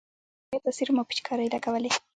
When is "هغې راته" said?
0.45-0.71